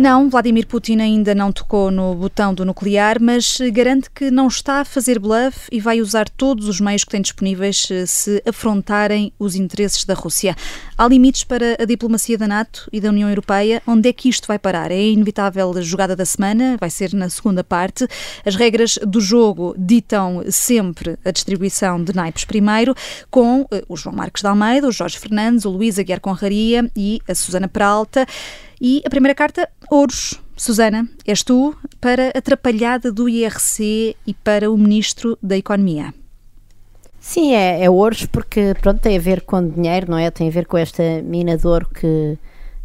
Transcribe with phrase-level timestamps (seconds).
[0.00, 4.80] Não, Vladimir Putin ainda não tocou no botão do nuclear, mas garante que não está
[4.80, 9.30] a fazer bluff e vai usar todos os meios que tem disponíveis eh, se afrontarem
[9.38, 10.56] os interesses da Rússia.
[10.96, 13.82] Há limites para a diplomacia da NATO e da União Europeia.
[13.86, 14.90] Onde é que isto vai parar?
[14.90, 18.08] É a inevitável jogada da semana, vai ser na segunda parte.
[18.42, 22.94] As regras do jogo ditam sempre a distribuição de naipes primeiro,
[23.30, 27.20] com eh, o João Marcos de Almeida, o Jorge Fernandes, o Luís Aguiar Conraria e
[27.28, 28.26] a Susana Peralta.
[28.80, 30.40] E a primeira carta, ouros.
[30.56, 36.12] Susana, és tu para a atrapalhada do IRC e para o Ministro da Economia.
[37.18, 40.30] Sim, é, é ouros porque pronto, tem a ver com dinheiro, não é?
[40.30, 42.38] Tem a ver com esta mina de ouro que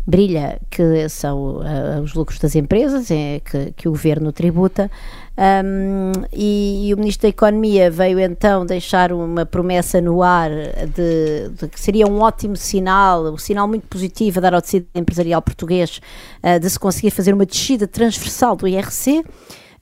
[0.08, 4.90] brilha, que são uh, os lucros das empresas, é, que, que o governo tributa.
[5.38, 11.50] Um, e, e, o Ministro da Economia veio então deixar uma promessa no ar de,
[11.50, 15.42] de, que seria um ótimo sinal, um sinal muito positivo a dar ao tecido empresarial
[15.42, 16.00] português
[16.42, 19.26] uh, de se conseguir fazer uma descida transversal do IRC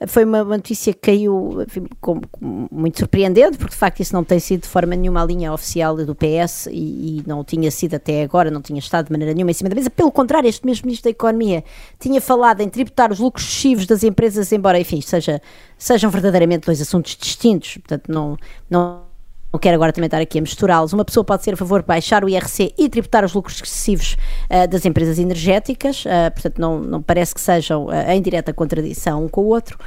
[0.07, 4.23] foi uma, notícia que caiu enfim, com, com, muito surpreendente, porque de facto isso não
[4.23, 7.95] tem sido de forma nenhuma a linha oficial do PS e, e, não tinha sido
[7.95, 9.89] até agora, não tinha estado de maneira nenhuma em cima da mesa.
[9.89, 11.63] Pelo contrário, este mesmo Ministro da Economia
[11.99, 15.41] tinha falado em tributar os lucros excessivos das empresas, embora, enfim, seja,
[15.77, 18.37] sejam verdadeiramente dois assuntos distintos, portanto, não.
[18.69, 19.12] não
[19.53, 20.93] não quero agora também estar aqui a misturá-los.
[20.93, 24.17] Uma pessoa pode ser a favor de baixar o IRC e tributar os lucros excessivos
[24.49, 29.23] uh, das empresas energéticas, uh, portanto, não, não parece que sejam uh, em direta contradição
[29.23, 29.77] um com o outro.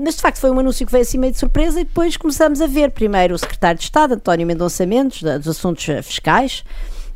[0.00, 2.60] mas de facto foi um anúncio que veio assim meio de surpresa e depois começamos
[2.60, 6.62] a ver primeiro o secretário de Estado, António Mendonça Mendes, da, dos assuntos fiscais.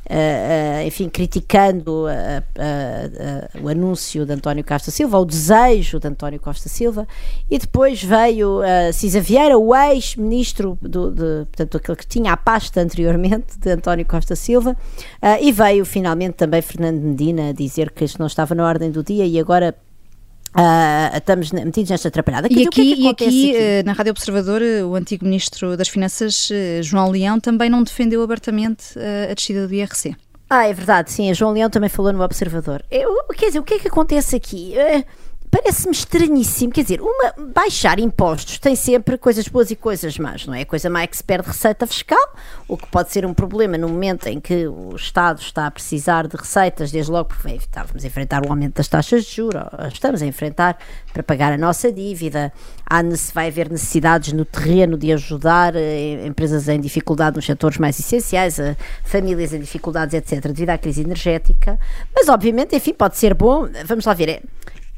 [0.08, 6.40] Uh, uh, enfim, criticando uh, o anúncio de António Costa Silva, o desejo de António
[6.40, 7.06] Costa Silva,
[7.50, 11.12] e depois veio uh, Cisa Vieira, o ex-ministro, do,
[11.46, 14.74] portanto, aquele que tinha a pasta anteriormente de António Costa Silva,
[15.42, 19.26] e veio finalmente também Fernando Medina dizer que isto não estava na ordem do dia
[19.26, 19.74] e agora
[20.58, 22.48] Uh, estamos metidos nesta atrapalhada.
[22.50, 26.48] E aqui, é e aqui, aqui, eh, na Rádio Observador, o antigo Ministro das Finanças,
[26.50, 30.16] eh, João Leão, também não defendeu abertamente a descida do IRC.
[30.50, 32.82] Ah, é verdade, sim, João Leão também falou no Observador.
[32.90, 34.74] Eu, quer dizer, o que é que acontece aqui?
[34.74, 35.04] Uh,
[35.50, 36.72] parece-me estranhíssimo.
[36.72, 40.62] Quer dizer, uma, baixar impostos tem sempre coisas boas e coisas más, não é?
[40.62, 42.34] A coisa mais que se perde receita fiscal,
[42.66, 46.26] o que pode ser um problema no momento em que o Estado está a precisar
[46.26, 50.22] de receitas, desde logo porque estávamos a enfrentar o aumento das taxas de juros, estamos
[50.22, 50.78] a enfrentar
[51.12, 52.52] para pagar a nossa dívida,
[52.88, 53.00] há,
[53.34, 58.60] vai haver necessidades no terreno de ajudar eh, empresas em dificuldade nos setores mais essenciais,
[58.60, 61.78] a famílias em dificuldades, etc., devido à crise energética.
[62.14, 63.68] Mas, obviamente, enfim, pode ser bom.
[63.86, 64.28] Vamos lá ver.
[64.28, 64.42] É,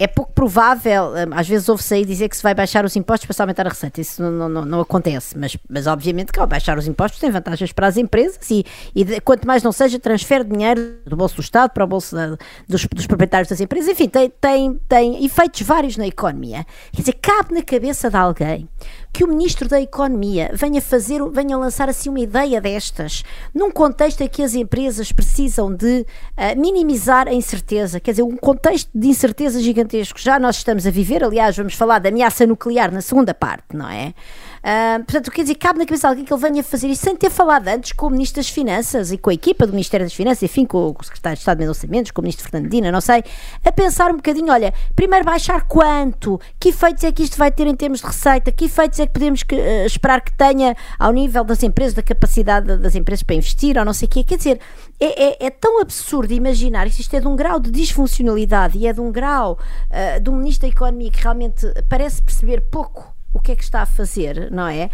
[0.01, 3.27] é pouco provável, hum, às vezes ouve-se aí dizer que se vai baixar os impostos
[3.27, 4.01] para se aumentar a receita.
[4.01, 7.71] Isso não, não, não acontece, mas, mas obviamente que ao baixar os impostos tem vantagens
[7.71, 11.43] para as empresas e, e de, quanto mais não seja, transfere dinheiro do bolso do
[11.43, 12.29] Estado para o bolso da,
[12.67, 13.91] dos, dos, proprietários das empresas.
[13.91, 16.65] Enfim, tem, tem, tem efeitos vários na economia.
[16.93, 18.67] Quer dizer, cabe na cabeça de alguém
[19.13, 23.25] que o Ministro da Economia venha fazer, venha lançar assim uma ideia destas,
[23.55, 26.07] num contexto em que as empresas precisam de
[26.37, 30.19] uh, minimizar a incerteza, quer dizer, um contexto de incerteza gigantesco.
[30.19, 33.89] Já nós estamos a viver, aliás, vamos falar da ameaça nuclear na segunda parte, não
[33.89, 34.15] é?
[34.61, 37.17] Uh, portanto, quer dizer, cabe na cabeça de alguém que ele venha fazer isso sem
[37.17, 40.13] ter falado antes com o Ministro das Finanças e com a equipa do Ministério das
[40.13, 43.25] Finanças, enfim, com o Secretário de Estado de Orçamentos, com o Ministro Fernandina, não sei,
[43.65, 47.67] a pensar um bocadinho, olha, primeiro baixar quanto, que efeitos é que isto vai ter
[47.67, 51.11] em termos de receita, que efeitos é que podemos que, uh, esperar que tenha ao
[51.11, 54.25] nível das empresas, da capacidade das empresas para investir ou não sei o quê.
[54.25, 54.61] Quer dizer,
[54.99, 58.87] é, é, é, tão absurdo imaginar que isto é de um grau de disfuncionalidade e
[58.87, 59.59] é de um grau
[59.91, 63.83] uh, do Ministro da Economia que realmente parece perceber pouco o que é que está
[63.83, 64.91] a fazer, não é?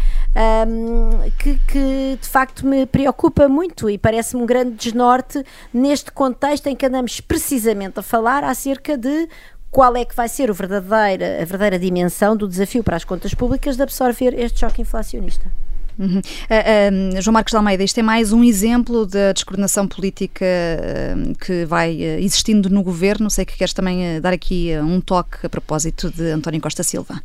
[0.66, 5.42] Um, que, que, de facto me preocupa muito e parece-me um grande desnorte
[5.72, 9.28] neste contexto em que andamos precisamente a falar acerca de
[9.70, 13.34] qual é que vai ser a verdadeira, a verdadeira dimensão do desafio para as contas
[13.34, 15.50] públicas de absorver este choque inflacionista.
[15.99, 16.19] Uhum.
[16.19, 21.34] Uh, uh, João Marcos de Almeida, isto é mais um exemplo da descoordenação política uh,
[21.38, 23.31] que vai eh, existindo no governo.
[23.31, 27.22] Sei que queres também eh, dar aqui um toque a propósito de António Costa Silva.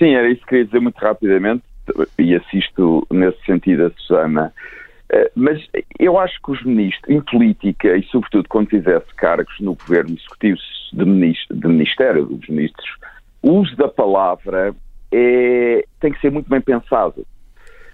[0.00, 1.62] Sim, era isso que queria dizer muito rapidamente
[2.18, 4.50] e assisto nesse sentido a Susana.
[5.12, 5.62] Eh, mas
[5.98, 10.58] eu acho que os ministros, em política e sobretudo quando tivesse cargos no governo executivo
[10.94, 12.88] de, ministro, de ministério dos ministros,
[13.42, 14.74] o uso da palavra
[15.12, 17.26] é, tem que ser muito bem pensado.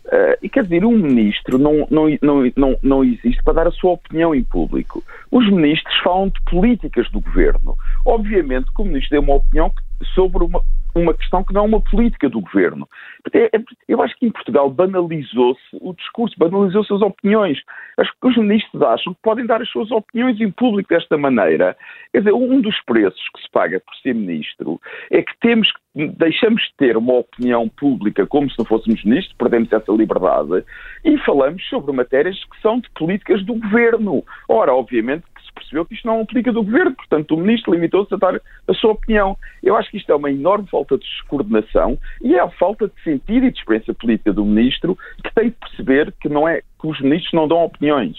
[0.04, 3.72] Uh, e quer dizer, um ministro não, não, não, não, não existe para dar a
[3.72, 5.02] sua opinião em público.
[5.32, 7.76] Os ministros falam de políticas do governo.
[8.04, 9.72] Obviamente que o ministro deu uma opinião
[10.14, 10.62] sobre uma,
[10.98, 12.88] uma questão que não é uma política do governo.
[13.32, 17.58] É, é, eu acho que em Portugal banalizou-se o discurso, banalizou-se as opiniões.
[17.98, 21.76] Acho que os ministros acham que podem dar as suas opiniões em público desta maneira.
[22.12, 26.62] Quer dizer, um dos preços que se paga por ser ministro é que temos deixamos
[26.62, 30.62] de ter uma opinião pública como se não fôssemos ministros, perdemos essa liberdade
[31.02, 34.22] e falamos sobre matérias que são de políticas do governo.
[34.46, 35.24] Ora, obviamente
[35.56, 38.40] percebeu que isto não é uma política do governo, portanto o ministro limitou-se a dar
[38.68, 39.36] a sua opinião.
[39.62, 43.02] Eu acho que isto é uma enorme falta de descoordenação e é a falta de
[43.02, 46.86] sentido e de experiência política do ministro que tem de perceber que não é que
[46.86, 48.16] os ministros não dão opiniões.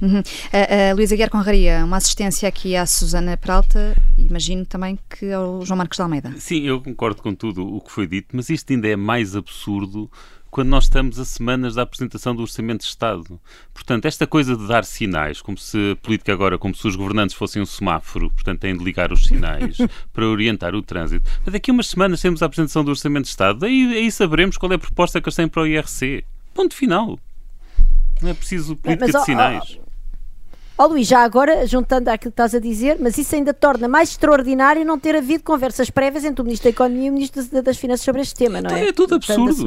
[0.00, 0.22] Uhum.
[0.52, 5.64] A, a Luísa Guerra Conraria, uma assistência aqui à Susana Peralta, imagino também que ao
[5.64, 6.32] João Marcos de Almeida.
[6.36, 10.08] Sim, eu concordo com tudo o que foi dito, mas isto ainda é mais absurdo
[10.50, 13.40] quando nós estamos a semanas da apresentação do Orçamento de Estado.
[13.72, 17.36] Portanto, esta coisa de dar sinais, como se a política agora, como se os governantes
[17.36, 19.78] fossem um semáforo, portanto, têm de ligar os sinais
[20.12, 21.28] para orientar o trânsito.
[21.44, 24.56] Mas daqui a umas semanas temos a apresentação do Orçamento de Estado, aí, aí saberemos
[24.56, 26.24] qual é a proposta que eles têm para o IRC.
[26.54, 27.18] Ponto final.
[28.20, 29.78] Não é preciso política mas, de sinais.
[30.76, 33.88] Ó oh, Luís, já agora, juntando àquilo que estás a dizer, mas isso ainda torna
[33.88, 37.62] mais extraordinário não ter havido conversas prévias entre o Ministro da Economia e o Ministro
[37.62, 38.74] das Finanças sobre este tema, não é?
[38.74, 39.66] Então é tudo absurdo.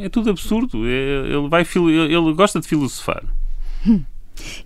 [0.00, 0.86] É tudo absurdo.
[0.86, 3.22] É, ele, vai, ele gosta de filosofar.
[3.86, 4.02] Hum.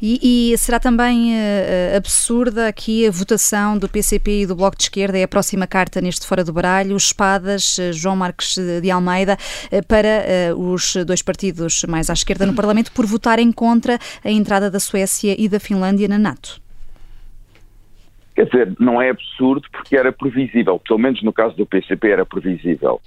[0.00, 4.84] E, e, será também uh, absurda aqui a votação do PCP e do Bloco de
[4.84, 9.36] Esquerda, é a próxima carta neste Fora do Baralho, Espadas, uh, João Marques de Almeida,
[9.72, 14.70] uh, para os dois partidos mais à esquerda no Parlamento por votarem contra a entrada
[14.70, 16.60] da Suécia e da Finlândia na NATO.
[18.34, 22.24] Quer dizer, não é absurdo porque era previsível, pelo menos no caso do PCP era
[22.24, 23.00] previsível.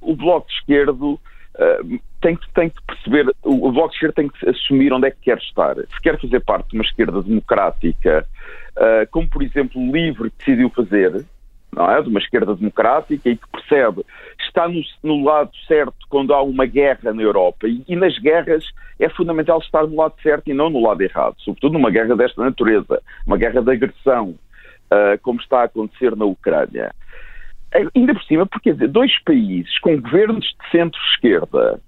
[0.00, 1.20] O Bloco de Esquerdo
[1.54, 5.10] Uh, tem, que, tem que perceber, o, Bloco de Esquerda tem que assumir onde é
[5.10, 5.76] que quer estar.
[5.76, 8.26] Se quer fazer parte de uma esquerda democrática,
[8.76, 11.26] uh, como por exemplo o LIVRE decidiu fazer,
[11.70, 12.00] não é?
[12.00, 14.04] De uma esquerda democrática e que percebe,
[14.40, 18.64] está no, no lado certo quando há uma guerra na Europa e, e, nas guerras
[18.98, 22.42] é fundamental estar no lado certo e não no lado errado, sobretudo numa guerra desta
[22.42, 26.94] natureza, uma guerra de agressão, uh, como está a acontecer na Ucrânia.
[27.94, 31.80] Ainda por cima, porque dizer, dois países com governos de centro-esquerda,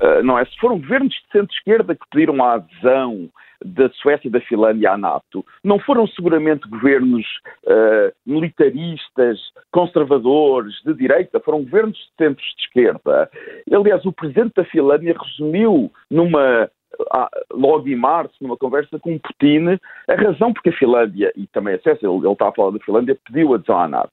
[0.00, 0.44] uh, não é?
[0.44, 3.28] Se foram governos de centro-esquerda que pediram a adesão
[3.64, 7.24] da Suécia e da Finlândia à NATO, não foram seguramente governos
[7.64, 9.38] uh, militaristas,
[9.72, 13.30] conservadores, de direita, foram governos de centro-esquerda.
[13.72, 16.68] Aliás, o presidente da Finlândia resumiu numa
[17.52, 21.80] logo em março, numa conversa com Putin, a razão porque a Finlândia, e também a
[21.80, 24.12] Suécia, ele, ele está a falar da Finlândia, pediu adesão à NATO.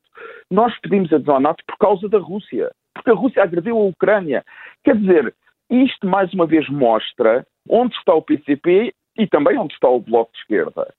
[0.50, 4.44] Nós pedimos adesão à NATO por causa da Rússia, porque a Rússia agrediu a Ucrânia.
[4.84, 5.34] Quer dizer,
[5.70, 10.32] isto mais uma vez mostra onde está o PCP e também onde está o Bloco
[10.34, 10.94] de Esquerda.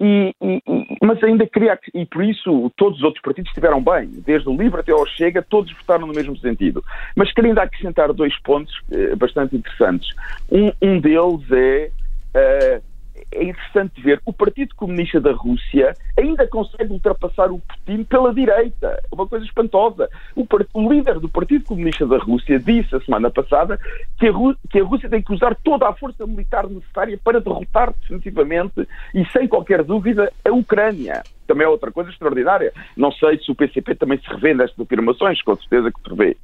[0.00, 0.62] E, e,
[1.02, 4.80] mas ainda queria, e por isso todos os outros partidos estiveram bem, desde o LIVRE
[4.80, 6.82] até ao Chega, todos votaram no mesmo sentido.
[7.14, 10.08] Mas queria ainda acrescentar dois pontos eh, bastante interessantes.
[10.50, 11.90] Um, um deles é.
[12.34, 12.93] Uh,
[13.32, 18.86] é interessante ver o Partido Comunista da Rússia ainda consegue ultrapassar o Putin pela direita.
[18.86, 20.08] É uma coisa espantosa.
[20.34, 23.78] O, o, líder do Partido Comunista da Rússia disse a semana passada
[24.18, 24.32] que a,
[24.70, 29.24] que a Rússia tem que usar toda a força militar necessária para derrotar definitivamente e
[29.26, 32.72] sem qualquer dúvida a Ucrânia também é outra coisa extraordinária.
[32.96, 36.36] Não sei se o PCP também se revê nestas afirmações, com certeza que se revê.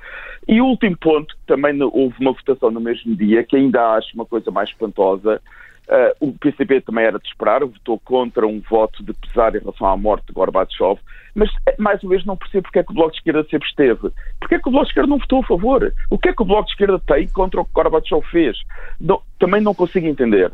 [0.47, 4.15] E o último ponto, que também houve uma votação no mesmo dia, que ainda acho
[4.15, 5.41] uma coisa mais espantosa,
[5.91, 9.89] Uh, o PCP também era de esperar, votou contra um voto de pesar em relação
[9.89, 11.01] à morte de Gorbachev,
[11.35, 13.69] mas eh, mais uma vez não percebo porque é que o Bloco de Esquerda sempre
[13.69, 14.13] esteve.
[14.39, 15.93] Porque é que o Bloco de Esquerda não votou a favor?
[16.09, 18.57] O que é que o Bloco de Esquerda tem contra o que Gorbachev fez?
[19.01, 20.53] Não, também não consigo entender.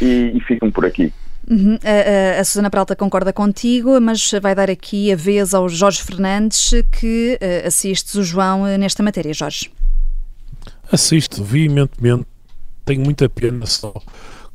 [0.00, 1.12] E, e ficam por aqui.
[1.50, 1.76] Uhum.
[1.82, 6.04] A, a, a, Susana Peralta concorda contigo, mas vai dar aqui a vez ao Jorge
[6.04, 6.70] Fernandes
[7.00, 9.72] que uh, assistes o João nesta matéria, Jorge.
[10.92, 12.26] Assisto veementemente,
[12.84, 13.92] tenho muita pena só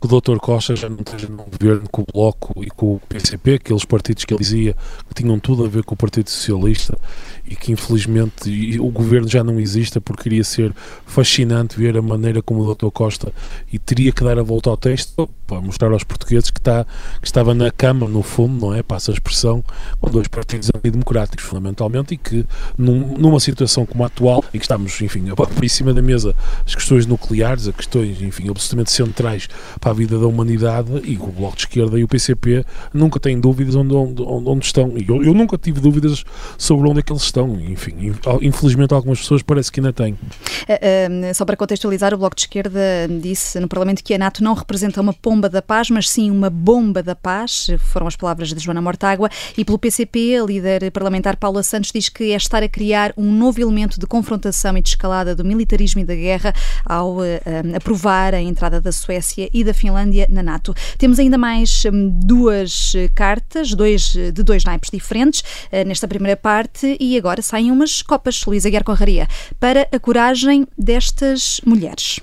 [0.03, 0.37] que o Dr.
[0.37, 4.25] Costa já não esteja num governo com o Bloco e com o PCP, aqueles partidos
[4.25, 4.75] que ele dizia
[5.07, 6.97] que tinham tudo a ver com o Partido Socialista
[7.45, 10.73] e que infelizmente o governo já não exista porque iria ser
[11.05, 12.89] fascinante ver a maneira como o Dr.
[12.91, 13.31] Costa
[13.71, 16.85] e teria que dar a volta ao texto para mostrar aos portugueses que, está,
[17.21, 18.81] que estava na cama, no fundo, não é?
[18.81, 19.63] Passa a expressão,
[20.01, 22.45] com dois partidos antidemocráticos, fundamentalmente, e que
[22.77, 26.73] num, numa situação como a atual, em que estamos, enfim, por cima da mesa as
[26.73, 29.47] questões nucleares, as questões, enfim, absolutamente centrais
[29.79, 33.39] para à vida da humanidade e o Bloco de Esquerda e o PCP nunca têm
[33.39, 34.97] dúvidas onde, onde, onde estão.
[34.97, 36.23] E eu, eu, nunca tive dúvidas
[36.57, 37.59] sobre onde é que eles estão.
[37.59, 40.13] Enfim, infelizmente algumas pessoas parece que ainda têm.
[40.13, 42.79] Uh, uh, só para contextualizar, o Bloco de Esquerda
[43.21, 46.49] disse no Parlamento que a NATO não representa uma pomba da paz, mas sim uma
[46.49, 47.67] bomba da paz.
[47.79, 49.29] Foram as palavras de Joana Mortágua.
[49.57, 53.31] E pelo PCP, a líder parlamentar Paula Santos diz que é estar a criar um
[53.31, 56.53] novo elemento de confrontação e de escalada do militarismo e da guerra
[56.85, 57.23] ao uh,
[57.75, 59.73] aprovar a entrada da Suécia e da
[60.29, 60.73] na NATO.
[60.97, 66.97] Temos ainda mais um, duas cartas, dois, de dois naipes diferentes, uh, nesta primeira parte,
[66.99, 69.27] e agora saem umas copas, Luísa Guerra Conraria,
[69.59, 72.19] para a coragem destas mulheres.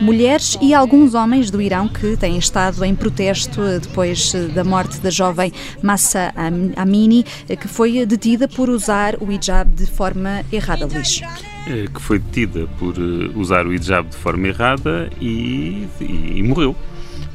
[0.00, 5.10] Mulheres e alguns homens do Irão que têm estado em protesto depois da morte da
[5.10, 6.32] jovem Massa
[6.76, 11.22] Amini, que foi detida por usar o hijab de forma errada, Luís
[11.66, 16.42] é, que foi detida por eh, usar o hijab de forma errada e, e, e
[16.42, 16.76] morreu.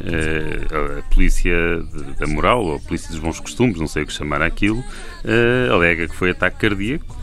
[0.01, 1.56] Uh, a polícia
[2.18, 5.74] da moral ou a polícia dos bons costumes, não sei o que chamar aquilo, uh,
[5.74, 7.15] alega que foi ataque cardíaco,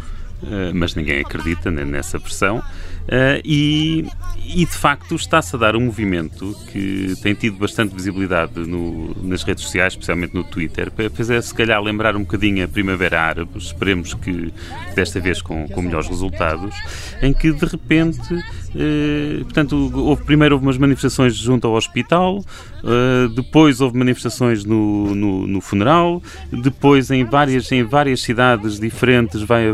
[0.45, 2.63] uh, mas ninguém acredita nessa versão.
[3.45, 4.07] E,
[4.45, 9.43] e de facto está-se a dar um movimento que tem tido bastante visibilidade no, nas
[9.43, 13.51] redes sociais, especialmente no Twitter, para fazer se calhar lembrar um bocadinho a Primavera Árabe,
[13.57, 14.53] esperemos que
[14.95, 16.75] desta vez com, com melhores resultados,
[17.23, 18.21] em que de repente
[18.75, 25.15] eh, portanto, houve, primeiro houve umas manifestações junto ao hospital, uh, depois houve manifestações no,
[25.15, 26.23] no, no, funeral,
[26.53, 29.73] depois em várias, em várias cidades diferentes vai,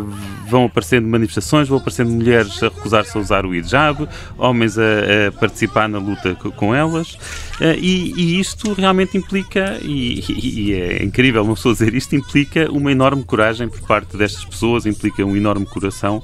[0.48, 4.08] vão aparecendo manifestações, vão aparecendo mulheres a recusar-se a usar o hijab,
[4.38, 4.82] homens a,
[5.28, 7.18] a participar na luta com elas,
[7.60, 12.90] e, e, isto realmente implica, e, e, é incrível uma pessoa dizer isto, implica uma
[12.90, 16.22] enorme coragem por parte destas pessoas, implica um enorme coração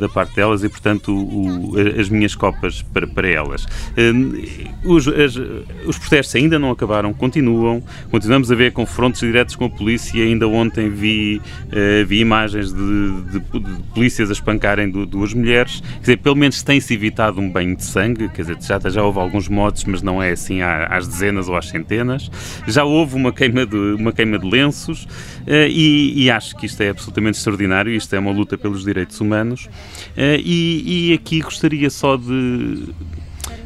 [0.00, 3.66] da parte delas, e portanto o, as minhas copas para, para elas.
[3.96, 4.12] Eh,
[4.84, 5.36] os, as,
[5.86, 10.22] os protestos ainda não acabaram, continuam, continuamos a ver confrontos diretos com a polícia.
[10.22, 15.80] Ainda ontem vi, uh, vi imagens de, de, de, polícias a espancarem duas mulheres.
[15.80, 19.18] Quer dizer, pelo menos tem-se evitado um banho de sangue, quer dizer, já, já houve
[19.18, 22.30] alguns motos, mas não é assim às dezenas ou às centenas.
[22.66, 26.80] Já houve uma queima de, uma queima de lenços uh, e, e, acho que isto
[26.82, 27.92] é absolutamente extraordinário.
[27.92, 29.66] Isto é uma luta pelos direitos humanos.
[30.16, 32.88] Uh, e, e aqui gostaria só de,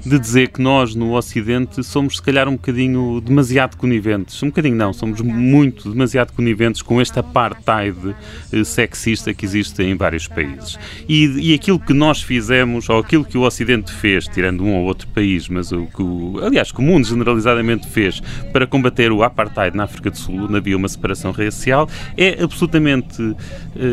[0.04, 4.42] de dizer que nós no Ocidente somos se calhar um bocadinho demasiado coniventes.
[4.42, 8.14] Um bocadinho não, somos muito demasiado coniventes com este apartheid
[8.52, 10.78] eh, sexista que existe em vários países.
[11.08, 14.84] E, e aquilo que nós fizemos, ou aquilo que o Ocidente fez, tirando um ou
[14.84, 18.20] outro país, mas o que, aliás, que o mundo generalizadamente fez
[18.52, 23.36] para combater o apartheid na África do Sul, onde havia uma separação racial, é absolutamente.
[23.76, 23.86] É,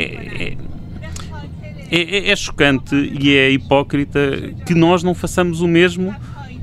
[0.00, 0.79] é, é,
[1.90, 4.20] é, é chocante e é hipócrita
[4.66, 6.14] que nós não façamos o mesmo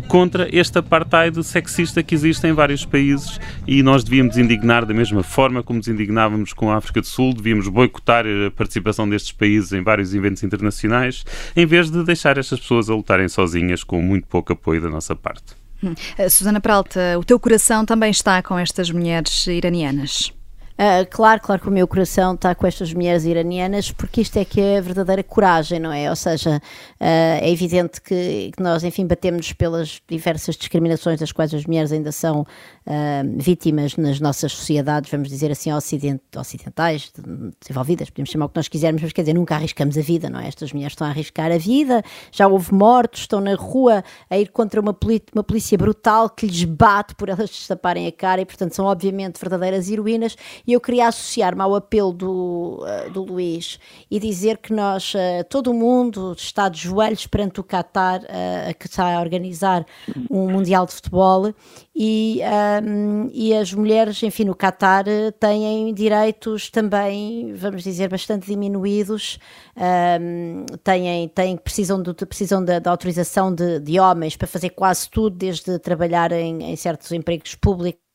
[0.07, 5.21] contra este apartheid sexista que existe em vários países e nós devíamos indignar da mesma
[5.21, 9.73] forma como nos indignávamos com a África do Sul, devíamos boicotar a participação destes países
[9.73, 14.27] em vários eventos internacionais, em vez de deixar estas pessoas a lutarem sozinhas com muito
[14.27, 15.55] pouco apoio da nossa parte.
[15.83, 15.93] Hum.
[16.17, 20.36] Eh, Susana Peralta, o teu coração também está com estas mulheres iranianas.
[20.77, 24.45] Uh, claro, claro que o meu coração está com estas mulheres iranianas, porque isto é
[24.45, 26.07] que é a verdadeira coragem, não é?
[26.07, 26.61] Ou seja, uh,
[26.99, 32.11] é evidente que, que, nós, enfim, batemos pelas diversas discriminações das quais as mulheres ainda
[32.11, 32.45] são uh,
[33.37, 37.11] vítimas nas nossas sociedades, vamos dizer assim, ocident, ocidentais,
[37.59, 40.39] desenvolvidas, podemos chamar o que nós quisermos, mas quer dizer, nunca arriscamos a vida, não
[40.39, 40.47] é?
[40.47, 44.49] Estas mulheres estão a arriscar a vida, já houve mortos, estão na rua a ir
[44.49, 44.95] contra uma,
[45.33, 49.39] uma polícia brutal que lhes bate por elas destaparem a cara e, portanto, são obviamente
[49.39, 50.35] verdadeiras heroínas
[50.67, 53.79] e eu queria associar-me ao apelo do, uh, do Luís
[54.11, 58.77] e dizer que nós, uh, todo o mundo está de joelhos perante o Qatar, uh,
[58.77, 59.85] que está a organizar
[60.29, 61.53] um Mundial de Futebol
[61.95, 62.41] e,
[62.83, 65.05] um, e as mulheres, enfim, no Qatar
[65.39, 69.39] têm direitos também, vamos dizer, bastante diminuídos,
[69.77, 75.79] um, têm, têm, precisam, precisam da, autorização de, de homens para fazer quase tudo, desde
[75.79, 78.06] trabalhar em, em certos empregos públicos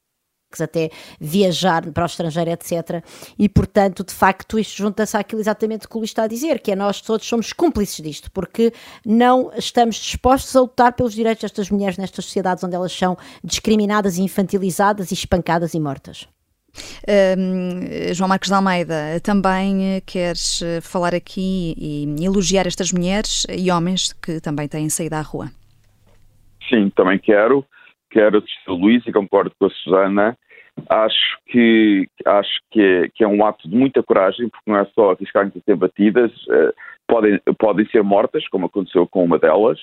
[0.61, 0.91] até
[1.21, 3.05] viajar para o estrangeiro, etc.
[3.39, 6.73] E, portanto, de facto, isto junta-se àquilo exatamente que o Luís está a dizer, que
[6.73, 8.73] é nós todos somos cúmplices disto, porque
[9.07, 14.19] não estamos dispostos a lutar pelos direitos destas mulheres nestas sociedades onde elas são discriminadas,
[14.19, 16.29] infantilizadas e espancadas e mortas.
[17.07, 23.71] Um, João Marcos de Almeida, também queres eh, falar aqui e elogiar estas mulheres e
[23.71, 25.51] homens que também têm saído à rua?
[26.69, 27.65] Sim, também quero.
[28.11, 30.39] Quero assistir o Luís e concordo com a Susana
[30.89, 34.85] Acho que, acho que é, que é um ato de muita coragem, porque não é
[34.95, 36.73] só arriscarem a ser batidas, uh,
[37.07, 39.79] podem, podem ser mortas, como aconteceu com uma delas,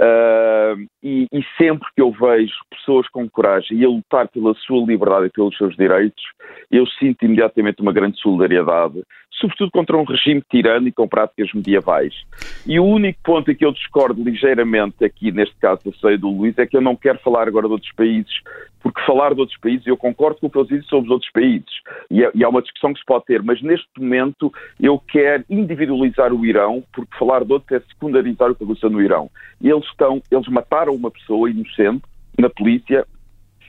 [0.00, 4.84] Uh, e, e, sempre que eu vejo pessoas com coragem e a lutar pela sua
[4.84, 6.24] liberdade e pelos seus direitos,
[6.70, 9.04] eu sinto imediatamente uma grande solidariedade,
[9.42, 12.14] sobretudo contra um regime tirano e com práticas medievais.
[12.64, 16.30] E o único ponto em que eu discordo ligeiramente aqui, neste caso da ceia do
[16.30, 18.32] Luís, é que eu não quero falar agora de outros países,
[18.80, 21.30] porque falar de outros países, eu concordo com o que eles dizem sobre os outros
[21.32, 21.70] países,
[22.10, 25.44] e, é, e há uma discussão que se pode ter, mas neste momento eu quero
[25.50, 29.30] individualizar o Irão, porque falar de outros é secundarizar o que aconteceu no Irão.
[29.60, 32.02] Eles estão, eles mataram uma pessoa inocente
[32.38, 33.06] na polícia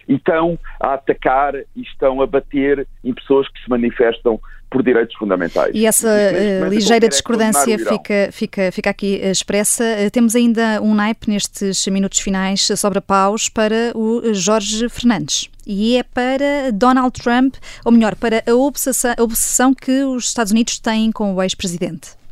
[0.07, 4.39] e estão a atacar e estão a bater em pessoas que se manifestam
[4.73, 5.71] por direitos fundamentais.
[5.75, 9.83] E essa uh, ligeira discordância fica, fica, fica aqui uh, expressa.
[9.83, 15.47] Uh, temos ainda um naipe nestes minutos finais sobre a paus para o Jorge Fernandes.
[15.65, 17.55] E é para Donald Trump,
[17.85, 22.22] ou melhor, para a obsessão, a obsessão que os Estados Unidos têm com o ex-presidente.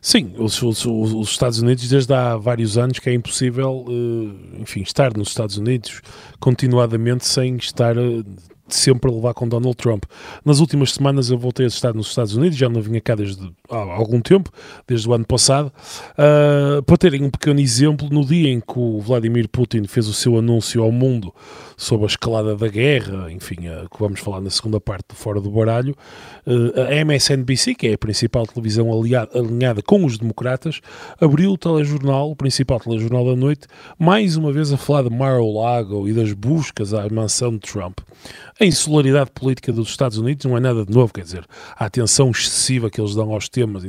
[0.00, 3.84] Sim, os, os, os, Estados Unidos desde há vários anos que é impossível,
[4.58, 6.00] enfim, estar nos Estados Unidos
[6.38, 7.94] continuadamente sem estar
[8.74, 10.04] sempre a levar com Donald Trump.
[10.44, 13.50] Nas últimas semanas eu voltei a estar nos Estados Unidos, já não vinha cá desde
[13.70, 14.50] há algum tempo,
[14.86, 15.72] desde o ano passado,
[16.12, 20.14] uh, para terem um pequeno exemplo, no dia em que o Vladimir Putin fez o
[20.14, 21.34] seu anúncio ao mundo
[21.80, 25.40] sobre a escalada da guerra, enfim, uh, que vamos falar na segunda parte do Fora
[25.40, 25.96] do Baralho,
[26.46, 30.82] uh, a MSNBC, que é a principal televisão aliada, alinhada com os democratas,
[31.18, 33.66] abriu o telejornal, o principal telejornal da noite,
[33.98, 38.00] mais uma vez a falar de Mar-a-Lago e das buscas à mansão de Trump.
[38.60, 42.30] A insularidade política dos Estados Unidos não é nada de novo, quer dizer, a atenção
[42.30, 43.84] excessiva que eles dão aos temas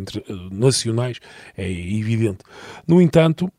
[0.50, 1.20] nacionais
[1.58, 2.40] é evidente.
[2.88, 3.52] No entanto,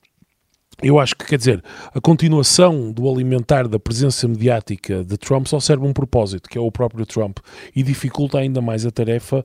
[0.82, 1.62] eu acho que, quer dizer,
[1.94, 6.60] a continuação do alimentar da presença mediática de Trump só serve um propósito, que é
[6.60, 7.38] o próprio Trump,
[7.74, 9.44] e dificulta ainda mais a tarefa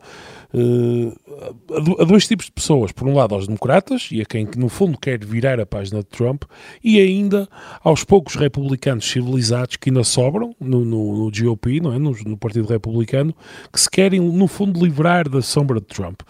[0.59, 2.91] uh, a, dois tipos de pessoas.
[2.91, 6.05] Por um lado, aos democratas, e a quem, no fundo, quer virar a página de
[6.05, 6.43] Trump,
[6.83, 7.47] e ainda
[7.83, 11.99] aos poucos republicanos civilizados que ainda sobram no, no, no GOP, não é?
[11.99, 13.35] No, no, Partido Republicano,
[13.71, 16.21] que se querem, no fundo, livrar da sombra de Trump.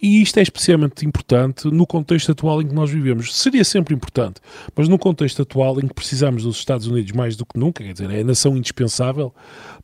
[0.00, 3.34] E isto é especialmente importante no contexto atual em que nós vivemos.
[3.34, 4.40] Seria sempre importante
[4.74, 7.92] mas no contexto atual em que precisamos dos Estados Unidos mais do que nunca, quer
[7.92, 9.34] dizer, é a nação indispensável,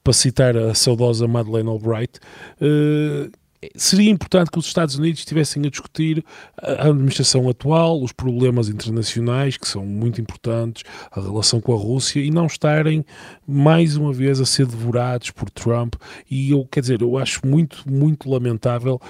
[0.03, 2.19] para citar a saudosa Madeleine Albright,
[2.61, 3.31] uh,
[3.77, 6.25] seria importante que os Estados Unidos estivessem a discutir
[6.61, 12.21] a administração atual, os problemas internacionais, que são muito importantes, a relação com a Rússia,
[12.21, 13.05] e não estarem
[13.47, 15.95] mais uma vez a ser devorados por Trump.
[16.31, 19.01] E eu, quer dizer, eu acho muito, muito lamentável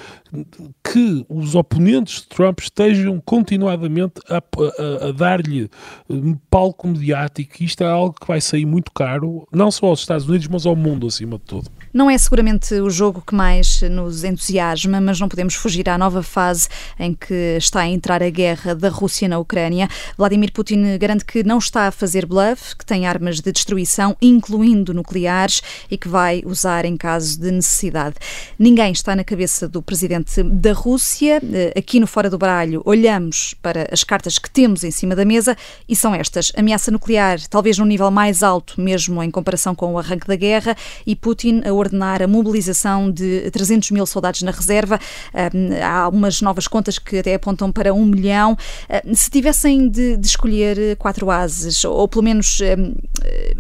[0.92, 5.70] que os oponentes de Trump estejam continuadamente a, a, a dar-lhe
[6.07, 7.62] um palco mediático.
[7.62, 10.76] Isto é algo que vai sair muito caro, não só aos Estados Unidos, mas ao
[10.76, 11.70] mundo acima de tudo.
[11.94, 16.22] Não é seguramente o jogo que mais nos entusiasma, mas não podemos fugir à nova
[16.22, 19.88] fase em que está a entrar a guerra da Rússia na Ucrânia.
[20.18, 24.92] Vladimir Putin garante que não está a fazer bluff, que tem armas de destruição, incluindo
[24.92, 28.16] nucleares, e que vai usar em caso de necessidade.
[28.59, 30.82] Ninguém está na cabeça do presidente da Rússia.
[30.85, 35.25] Eh, aqui no Fora do Baralho, olhamos para as cartas que temos em cima da
[35.25, 35.57] mesa
[35.88, 39.99] e são estas: ameaça nuclear, talvez num nível mais alto, mesmo em comparação com o
[39.99, 44.99] arranque da guerra, e Putin a ordenar a mobilização de 300 mil soldados na reserva.
[45.85, 48.57] Há umas novas contas que até apontam para um milhão.
[49.14, 52.59] Se tivessem de, de escolher quatro ases, ou pelo menos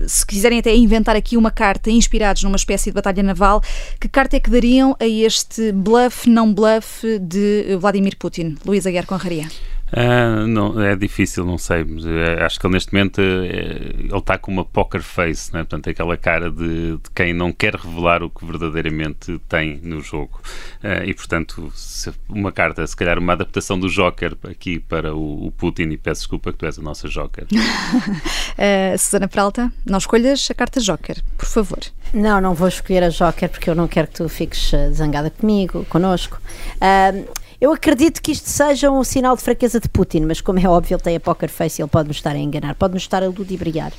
[0.08, 3.62] se quiserem até inventar aqui uma carta inspirados numa espécie de batalha naval,
[4.00, 8.58] que carta é que dariam a este bluff, não bluff de Vladimir Putin?
[8.64, 9.48] Luísa Guerra Conraria.
[9.92, 11.84] Uh, não, é difícil, não sei.
[11.84, 15.60] Mas, uh, acho que ele neste momento uh, ele está com uma poker face, né?
[15.60, 20.40] portanto, aquela cara de, de, quem não quer revelar o que verdadeiramente tem no jogo.
[20.82, 21.72] Eh, e portanto,
[22.28, 26.22] uma carta, se calhar uma adaptação do Joker aqui para o, o Putin, e peço
[26.22, 27.46] desculpa que tu és a nossa Joker.
[28.98, 31.80] Susana Peralta, não escolhas a carta Joker, por favor.
[32.14, 35.84] Não, não vou escolher a Joker porque eu não quero que tu fiques zangada comigo,
[35.88, 36.40] connosco.
[37.62, 40.96] Eu acredito que isto seja um sinal de fraqueza de Putin, mas como é óbvio,
[40.96, 43.22] ele tem a poker face e ele pode nos estar a enganar, pode nos estar
[43.22, 43.92] a ludibriar.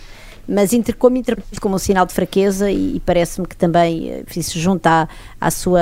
[0.46, 4.24] Mas inter, como interpreto como um sinal de fraqueza e, e parece-me que também eh,
[4.28, 5.08] enfim, se junta
[5.44, 5.82] à sua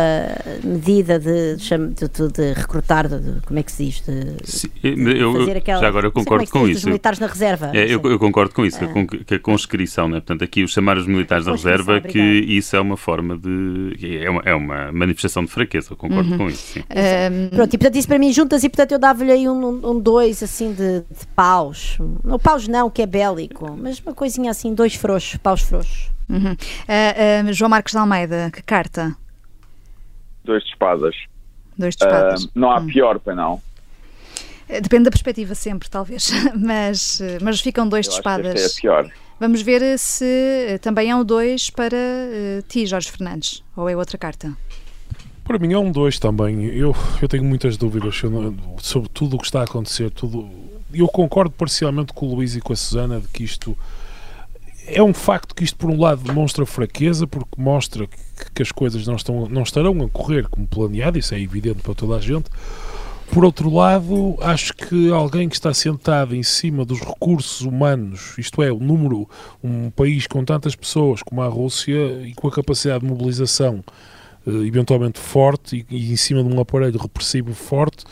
[0.64, 4.02] medida de, de, de, de recrutar, de, como é que se diz?
[4.02, 6.80] De, Sim, eu, fazer aquela, já agora eu concordo é com isso.
[6.80, 7.72] Os militares na reserva.
[7.74, 9.24] É, eu, eu, concordo com isso, ah.
[9.24, 10.16] que a conscrição, né?
[10.16, 12.12] portanto, aqui o chamar os militares da reserva, obrigada.
[12.12, 13.96] que isso é uma forma de.
[14.20, 16.38] É uma, é uma manifestação de fraqueza, eu concordo uhum.
[16.40, 16.74] com isso.
[16.74, 16.80] Sim.
[16.80, 20.00] Um, Pronto, e portanto, isso para mim juntas, e portanto eu dava-lhe aí um, um,
[20.00, 22.00] dois assim de, de paus.
[22.24, 26.10] Não paus não, que é bélico, mas uma coisinha assim, dois frouxos, paus frouxos.
[26.28, 26.54] Uhum.
[26.54, 29.16] Uh, uh, João Marcos de Almeida, que carta?
[30.44, 31.16] Dois de espadas.
[31.78, 32.44] Dois de espadas.
[32.44, 32.88] Uh, não há hum.
[32.88, 33.62] pior, para não.
[34.68, 38.78] Depende da perspectiva sempre, talvez, mas, mas ficam dois Eu de espadas.
[38.78, 39.12] é pior.
[39.42, 44.18] Vamos ver se também é um dois para uh, ti, Jorge Fernandes, ou é outra
[44.18, 44.56] carta?
[45.44, 46.66] Para mim é um dois também.
[46.66, 48.22] Eu, eu tenho muitas dúvidas
[48.78, 50.12] sobre tudo o que está a acontecer.
[50.12, 50.48] Tudo.
[50.94, 53.76] Eu concordo parcialmente com o Luís e com a Susana de que isto
[54.88, 58.18] é um facto que isto, por um lado, demonstra fraqueza, porque mostra que,
[58.56, 61.94] que as coisas não, estão, não estarão a correr como planeado, isso é evidente para
[61.94, 62.50] toda a gente.
[63.32, 68.62] Por outro lado, acho que alguém que está sentado em cima dos recursos humanos, isto
[68.62, 69.28] é, o número,
[69.64, 73.82] um país com tantas pessoas como a Rússia e com a capacidade de mobilização
[74.46, 78.04] uh, eventualmente forte e, e, em cima de um aparelho repressivo forte,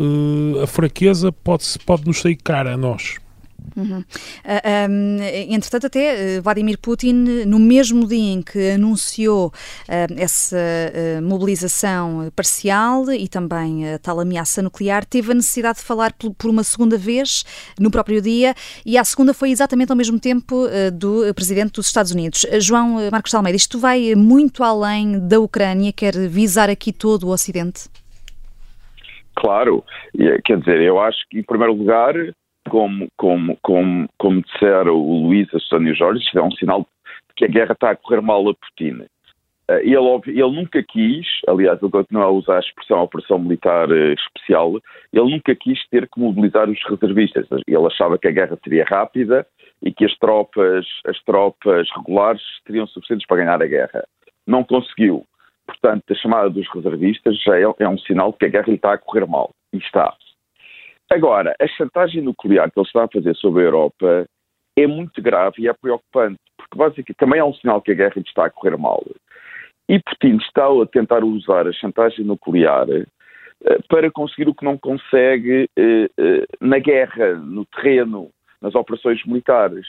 [0.00, 3.16] uh, a fraqueza pode, pode nos sair cara a nós.
[3.76, 4.00] Uhum.
[4.00, 4.04] Uh,
[4.44, 7.12] ah, um, entretanto, até uh, Vladimir Putin,
[7.46, 10.56] no mesmo dia em que anunciou uh, essa
[11.22, 16.50] mobilização parcial e também a tal ameaça nuclear, teve a necessidade de falar por, por,
[16.50, 17.44] uma segunda vez
[17.78, 18.54] no próprio dia
[18.84, 22.46] e a segunda foi exatamente ao mesmo tempo do presidente dos Estados Unidos.
[22.60, 27.88] João Marcos Almeida, isto vai muito além da Ucrânia, quer visar aqui todo o Ocidente?
[29.34, 29.84] Claro,
[30.44, 32.14] quer dizer, eu acho que em primeiro lugar
[32.68, 36.80] como, como, como, como disseram o Luís, a Susana e o Jorge, é um sinal
[36.80, 39.04] de que a guerra está a correr mal a Putin.
[39.68, 44.14] Eh, ele, ele nunca quis, aliás, ele continua a usar a expressão operação militar eh,
[44.14, 44.74] especial,
[45.12, 47.46] ele nunca quis ter que mobilizar os reservistas.
[47.66, 49.46] Ele achava que a guerra seria rápida
[49.82, 54.04] e que as tropas, as tropas regulares seriam suficientes para ganhar a guerra.
[54.46, 55.24] Não conseguiu.
[55.66, 58.74] Portanto, a chamada dos reservistas já é, é um sinal de que a guerra lhe
[58.74, 59.50] está a correr mal.
[59.72, 60.14] E está.
[61.12, 64.26] Agora, a chantagem nuclear que ele está a fazer sobre a Europa
[64.74, 68.14] é muito grave e é preocupante, porque basicamente também é um sinal que a guerra
[68.16, 69.04] está a correr mal.
[69.90, 74.78] E Putin está a tentar usar a chantagem nuclear uh, para conseguir o que não
[74.78, 78.30] consegue uh, uh, na guerra, no terreno,
[78.62, 79.86] nas operações militares,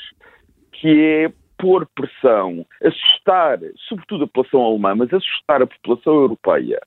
[0.74, 6.82] que é pôr pressão, assustar, sobretudo a população alemã, mas assustar a população europeia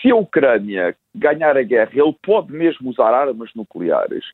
[0.00, 4.24] se a Ucrânia ganhar a guerra, ele pode mesmo usar armas nucleares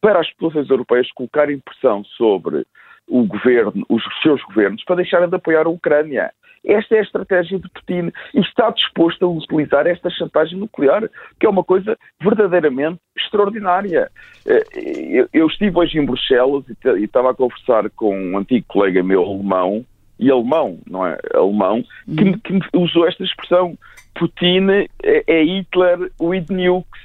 [0.00, 2.64] para as populações europeias colocarem pressão sobre
[3.08, 6.30] o governo, os seus governos, para deixarem de apoiar a Ucrânia.
[6.64, 11.08] Esta é a estratégia de Putin e está disposto a utilizar esta chantagem nuclear,
[11.40, 14.10] que é uma coisa verdadeiramente extraordinária.
[14.44, 19.24] Eh, eu estive hoje em Bruxelas e estava a conversar com um antigo colega meu
[19.24, 19.86] alemão,
[20.18, 21.16] e alemão, não é?
[21.32, 22.38] Alemão, que, uhum.
[22.38, 23.78] que usou esta expressão.
[24.18, 24.68] Putin
[25.02, 27.02] é, é Hitler with nukes.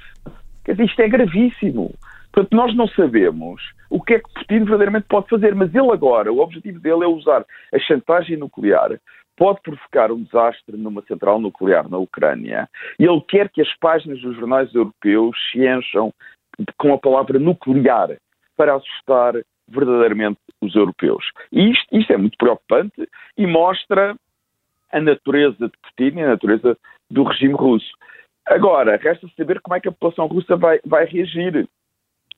[0.66, 1.94] Quer dizer, isto é gravíssimo.
[2.32, 6.34] Portanto, nós não sabemos o que é que Putin verdadeiramente pode fazer, mas ele agora,
[6.34, 9.00] o objetivo dele é usar a chantagem nuclear,
[9.38, 14.20] pode provocar um desastre numa central nuclear na Ucrânia, e ele quer que as páginas
[14.22, 16.12] dos jornais europeus se encham
[16.78, 18.18] com a palavra nuclear
[18.58, 19.36] para assustar
[19.68, 21.24] verdadeiramente os europeus.
[21.52, 24.16] E isto, isto é muito preocupante e mostra
[24.92, 26.78] a natureza de Putin e a natureza
[27.14, 27.92] do regime russo.
[28.46, 31.68] Agora, resta saber como é que a população russa vai, vai reagir.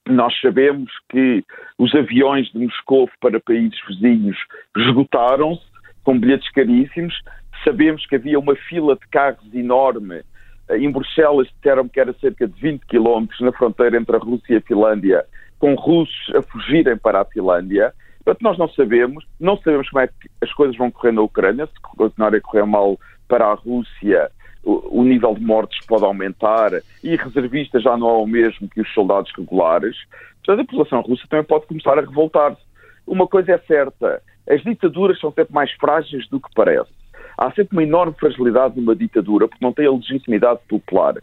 [0.08, 1.44] Nós sabemos que
[1.80, 4.38] os aviões de Moscou para países vizinhos
[4.78, 5.64] esgotaram-se,
[6.04, 7.20] com bilhetes caríssimos.
[7.64, 10.22] Sabemos que havia uma fila de carros enorme.
[10.70, 14.58] Em Bruxelas disseram que era cerca de 20 quilómetros na fronteira entre a Rússia e
[14.58, 15.26] a Finlândia,
[15.58, 17.94] com russos a fugirem para a Finlândia.
[18.24, 21.66] Portanto, nós não sabemos, não sabemos como é que as coisas vão correr na Ucrânia,
[21.66, 24.30] se continuarem a correr mal para a Rússia,
[24.66, 26.72] o, o nível de mortes pode aumentar
[27.04, 29.96] e reservistas já não é o mesmo que os soldados regulares.
[30.44, 32.62] Portanto, a população russa também pode começar a revoltar-se.
[33.06, 36.90] Uma coisa é certa, as ditaduras são sempre mais frágeis do que parece.
[37.38, 41.16] Há sempre uma enorme fragilidade numa ditadura porque não tem a legitimidade popular.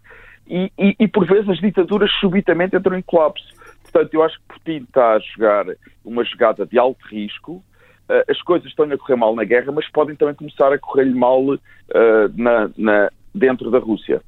[0.47, 3.47] E, e, e por vezes as ditaduras subitamente entram em colapso.
[3.83, 5.67] Portanto, eu acho que Putin está a jogar
[6.05, 7.63] uma jogada de alto risco.
[8.09, 11.15] Uh, as coisas estão a correr mal na guerra, mas podem também começar a correr-lhe
[11.15, 11.59] mal uh,
[12.37, 14.23] na, na, dentro da Rússia.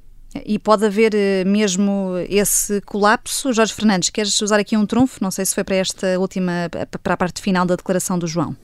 [0.45, 3.53] E pode haver uh, mesmo esse colapso?
[3.53, 5.23] Jorge Fernandes, queres usar aqui um trunfo?
[5.23, 6.69] Não sei se foi para esta última,
[7.01, 8.55] para a parte final da declaração do João.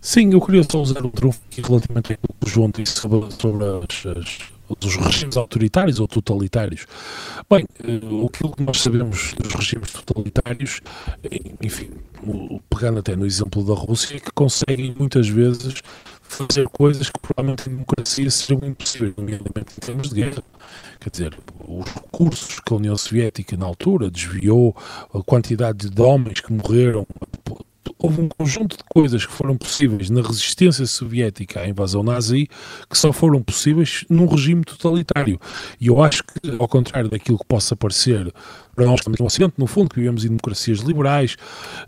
[0.00, 4.06] Sim, eu queria só usar um trunfo relativamente ao que o João disse sobre, as,
[4.06, 4.38] as
[4.76, 6.86] dos regimes autoritários ou totalitários.
[7.50, 7.66] Bem,
[8.10, 10.80] o que nós sabemos dos regimes totalitários,
[11.62, 11.90] enfim,
[12.68, 15.82] pegando até no exemplo da Rússia, é que conseguem muitas vezes
[16.28, 20.42] fazer coisas que provavelmente em democracia seriam impossíveis, nomeadamente em termos de guerra.
[21.00, 24.76] Quer dizer, os recursos que a União Soviética na altura desviou,
[25.14, 27.06] a quantidade de homens que morreram,
[27.98, 32.48] houve um conjunto de coisas que foram possíveis na resistência soviética à invasão nazi
[32.88, 35.40] que só foram possíveis num regime totalitário.
[35.80, 38.32] E eu acho que, ao contrário daquilo que possa parecer
[38.78, 41.36] para nós estamos no Ocidente, no fundo, que vivemos em democracias liberais,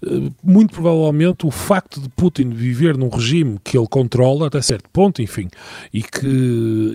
[0.04, 4.90] eh, muito provavelmente o facto de Putin viver num regime que ele controla até certo
[4.92, 5.48] ponto, enfim,
[5.94, 6.26] e que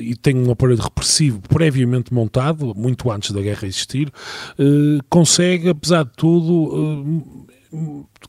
[0.02, 4.12] e tem um aparelho repressivo previamente montado, muito antes da guerra existir,
[4.60, 7.45] eh, consegue, apesar de tudo, eh,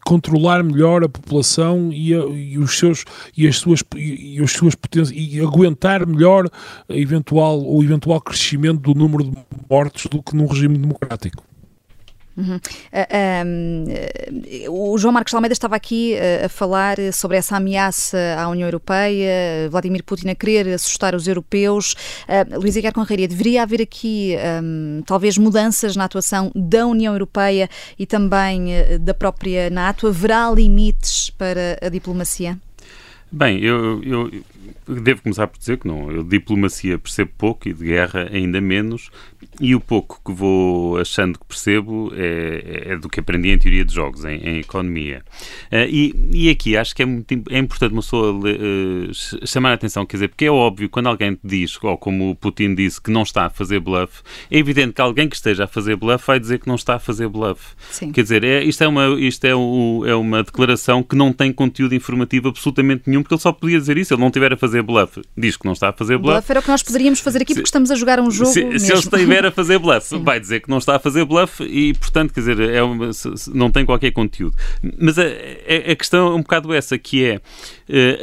[0.05, 3.05] controlar melhor a população e, a, e, os seus
[3.37, 6.49] e as suas e, as suas potências e aguentar melhor
[6.89, 9.37] eventual o eventual crescimento do número de
[9.69, 11.43] mortos do que num regime democrático.
[12.37, 12.57] Uhum.
[12.57, 12.61] Uh,
[14.69, 18.67] uh, o João Marcos Almeida estava aqui uh, a falar sobre essa ameaça à União
[18.67, 21.95] Europeia, Vladimir Putin a querer assustar os europeus.
[22.29, 27.71] Uh, Luís Aguiar Conraria, deveria haver aqui um, talvez mudanças na atuação da União Europeia
[27.99, 28.69] e também
[29.01, 30.07] da própria NATO?
[30.07, 32.59] Haverá limites para a diplomacia?
[33.31, 34.31] Bem, eu, eu,
[34.87, 36.11] devo começar por dizer que não.
[36.11, 39.11] Eu diplomacia percebo pouco e de guerra ainda menos,
[39.61, 43.85] e o pouco que vou achando que percebo é, é do que aprendi em teoria
[43.85, 45.23] de jogos, em, em economia.
[45.73, 49.75] Uh, e, e aqui acho que é, muito, é importante uma pessoa uh, chamar a
[49.75, 53.01] atenção, quer dizer, porque é óbvio, quando alguém te diz, ou como o Putin disse,
[53.01, 56.27] que não está a fazer bluff, é evidente que alguém que esteja a fazer bluff
[56.27, 57.75] vai dizer que não está a fazer bluff.
[57.91, 58.13] Sim.
[58.13, 61.53] Quer dizer, é, isto, é uma, isto é, o, é uma declaração que não tem
[61.53, 64.83] conteúdo informativo absolutamente nenhum, porque ele só podia dizer isso, ele não estiver a fazer
[64.83, 66.35] bluff, diz que não está a fazer bluff.
[66.35, 68.51] Bluff era o que nós poderíamos fazer aqui, porque estamos a jogar um jogo.
[68.51, 71.63] Se, se ele estiver a fazer bluff, vai dizer que não está a fazer bluff
[71.63, 73.11] e, portanto, quer dizer, é uma,
[73.53, 74.57] não tem qualquer conteúdo.
[74.99, 77.41] Mas a, a, questão é um bocado essa, que é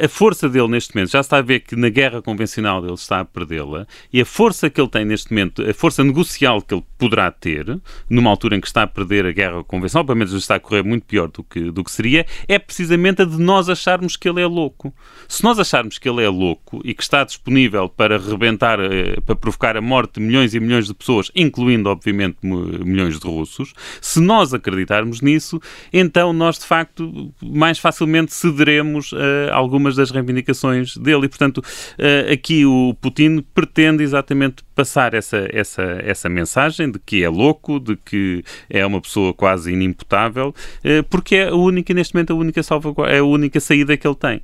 [0.02, 3.20] a força dele neste momento, já está a ver que na guerra convencional ele está
[3.20, 6.84] a perdê-la, e a força que ele tem neste momento, a força negocial que ele
[6.98, 10.56] poderá ter, numa altura em que está a perder a guerra convencional, pelo menos está
[10.56, 14.16] a correr muito pior do que, do que seria, é precisamente a de nós acharmos
[14.16, 14.94] que ele é louco.
[15.28, 19.36] Se nós acharmos que ele é louco e que está disponível para rebentar, eh, para
[19.36, 24.20] provocar a morte de milhões e milhões de pessoas, incluindo, obviamente, milhões de russos, se
[24.20, 25.60] nós acreditarmos nisso,
[25.92, 29.12] então nós, de facto, mais facilmente cederemos
[29.52, 31.26] a algumas das reivindicações dele.
[31.26, 37.22] E, portanto, uh, aqui o Putin pretende exatamente passar essa, essa, essa mensagem de que
[37.22, 42.14] é louco, de que é uma pessoa quase inimputável, uh, porque é a única, neste
[42.14, 44.38] momento, a única salvaguarda, é a única saída que ele tem.
[44.38, 44.42] Uh,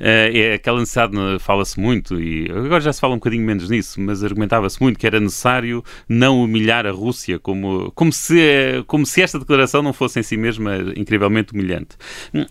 [0.00, 4.24] é aquela necessidade, fala-se muito, e agora já se fala um bocadinho menos nisso, mas
[4.24, 9.38] argumentava-se muito que era necessário não humilhar a Rússia, como, como, se, como se esta
[9.38, 11.96] declaração não fosse em si mesma incrivelmente humilhante.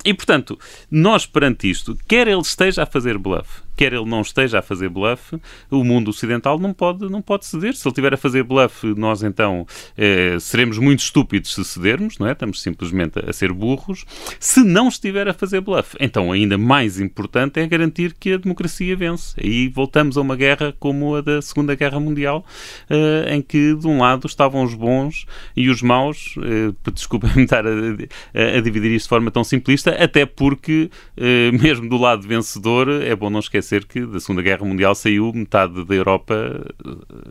[0.06, 0.58] E, portanto,
[0.90, 4.90] nós perante isto, quer ele esteja a fazer bluff, quer ele não esteja a fazer
[4.90, 7.76] bluff, o mundo ocidental não pode, não pode ceder.
[7.76, 12.28] Se ele estiver a fazer bluff, nós então eh, seremos muito estúpidos se cedermos, não
[12.28, 12.32] é?
[12.32, 14.04] Estamos simplesmente a ser burros.
[14.40, 18.96] Se não estiver a fazer bluff, então ainda mais importante é garantir que a democracia
[18.96, 19.36] vence.
[19.40, 22.44] Aí voltamos a uma guerra como a da Segunda Guerra Mundial,
[22.90, 27.66] eh, em que de um lado estavam os bons e os maus, eh, desculpa-me estar
[27.66, 32.28] a, a, a, dividir isto de forma tão simplista, até porque eh, mesmo do lado
[32.28, 36.66] vencedor é bom não esquecer esquecer que da Segunda Guerra Mundial saiu metade da Europa,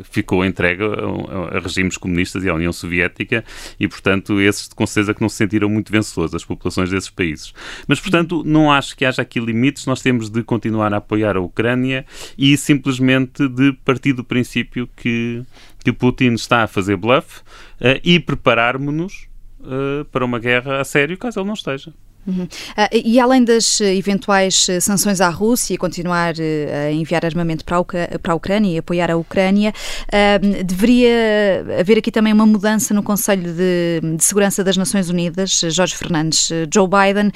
[0.04, 3.44] ficou entregue a, a regimes comunistas e à União Soviética
[3.80, 7.52] e, portanto, esses com certeza que não se sentiram muito vencedores, as populações desses países.
[7.88, 11.40] Mas, portanto, não acho que haja aqui limites, nós temos de continuar a apoiar a
[11.40, 12.04] Ucrânia
[12.36, 15.42] e simplesmente de partir do princípio que,
[15.82, 19.28] que Putin está a fazer bluff uh, e prepararmos-nos
[19.60, 21.92] uh, para uma guerra a sério, caso ele não esteja.
[22.26, 22.44] Uhum.
[22.44, 22.48] Uh,
[22.92, 27.84] e além das eventuais eh, sanções à Rússia, continuar uh, a enviar armamento para a,
[28.18, 29.72] para a Ucrânia e apoiar a Ucrânia,
[30.08, 35.60] uh, deveria haver aqui também uma mudança no Conselho de, de, Segurança das Nações Unidas.
[35.70, 37.30] Jorge Fernandes, Joe Biden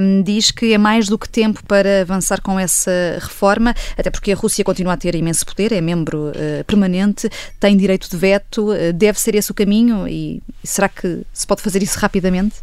[0.00, 4.32] um, diz que é mais do que tempo para avançar com essa reforma, até porque
[4.32, 6.32] a Rússia continua a ter imenso poder, é membro
[6.66, 7.28] permanente,
[7.58, 11.82] tem direito de veto, deve ser esse o caminho e será que se pode fazer
[11.82, 12.56] isso rapidamente?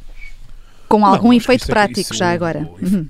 [0.92, 2.70] Com algum não, efeito é prático já agora.
[2.82, 3.08] Uhum.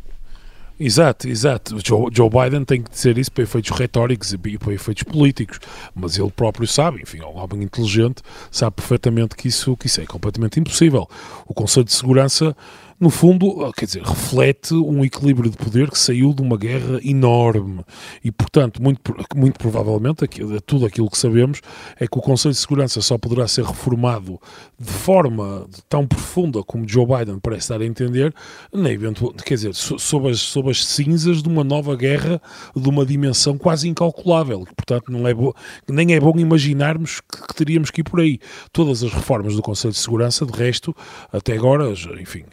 [0.80, 1.78] Exato, exato.
[1.84, 5.60] Joe, Joe, Biden tem que dizer isso para efeitos retóricos e para efeitos políticos,
[5.94, 10.02] mas ele próprio sabe, enfim, é um homem inteligente, sabe perfeitamente que isso, que isso
[10.02, 11.08] é completamente impossível.
[11.46, 12.56] O Conselho de Segurança
[13.02, 17.84] no fundo, quer dizer, reflete um equilíbrio de poder que saiu de uma guerra enorme
[18.24, 20.28] e, portanto, muito, muito provavelmente,
[20.68, 21.62] tudo aquilo que sabemos
[22.00, 24.40] é que o Conselho de Segurança só poderá ser reformado
[24.80, 28.36] de forma tão profunda como Joe Biden parece dar a entender,
[28.72, 32.40] nem eventual, quer dizer, sob as, sob as cinzas de uma nova guerra
[32.76, 35.56] de uma dimensão quase incalculável, portanto, não é bo,
[35.90, 38.38] nem é bom imaginarmos que, que teríamos que ir por aí.
[38.72, 40.96] Todas as reformas do Conselho de Segurança, de resto,
[41.34, 42.44] até agora, enfim,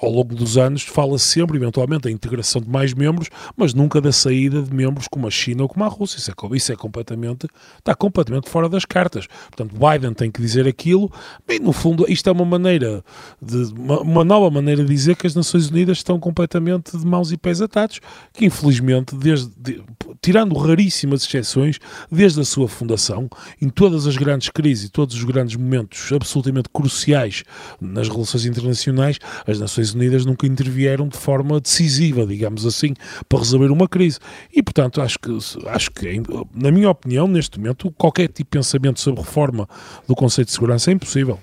[0.00, 4.12] ao longo dos anos, fala sempre, eventualmente, da integração de mais membros, mas nunca da
[4.12, 6.18] saída de membros como a China ou como a Rússia.
[6.18, 9.26] Isso é, isso é completamente, está completamente fora das cartas.
[9.50, 11.10] Portanto, Biden tem que dizer aquilo.
[11.46, 13.04] Bem, no fundo, isto é uma maneira,
[13.40, 17.32] de, uma, uma nova maneira de dizer que as Nações Unidas estão completamente de mãos
[17.32, 18.00] e pés atados,
[18.32, 19.82] que infelizmente, desde, de,
[20.20, 21.78] tirando raríssimas exceções,
[22.10, 23.28] desde a sua fundação,
[23.60, 27.44] em todas as grandes crises e todos os grandes momentos absolutamente cruciais
[27.80, 32.94] nas relações internacionais, as Nações Unidas nunca intervieram de forma decisiva, digamos assim,
[33.28, 34.18] para resolver uma crise.
[34.52, 35.30] E, portanto, acho que,
[35.66, 36.22] acho que
[36.54, 39.68] na minha opinião, neste momento, qualquer tipo de pensamento sobre reforma
[40.06, 41.38] do Conceito de Segurança é impossível.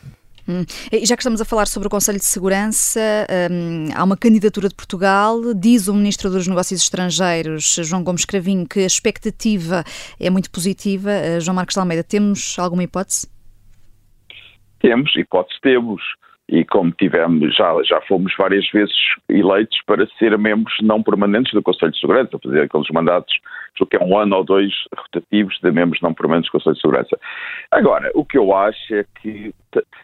[0.49, 0.65] Hum.
[1.04, 2.99] Já que estamos a falar sobre o Conselho de Segurança,
[3.52, 5.54] hum, há uma candidatura de Portugal.
[5.54, 9.84] Diz o Ministro dos Negócios Estrangeiros, João Gomes Cravinho, que a expectativa
[10.19, 11.12] é muito positiva.
[11.12, 13.30] Uh, João Marcos de Almeida, temos alguma hipótese?
[14.80, 16.02] Temos, hipótese temos
[16.51, 18.95] e como tivemos, já, já fomos várias vezes
[19.29, 23.33] eleitos para ser membros não permanentes do Conselho de Segurança, fazer aqueles mandatos,
[23.89, 27.19] que é um ano ou dois rotativos de membros não permanentes do Conselho de Segurança.
[27.71, 29.53] Agora, o que eu acho é que